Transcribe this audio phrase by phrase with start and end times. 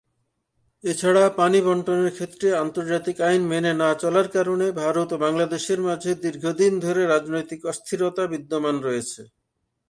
[0.83, 6.73] এছাড়া পানি বণ্টনের ক্ষেত্রে আন্তর্জাতিক আইন মেনে না চলার কারণে ভারত ও বাংলাদেশের মাঝে দীর্ঘদিন
[6.85, 9.21] ধরে রাজনৈতিক অস্থিরতা বিদ্যমান রয়েছে।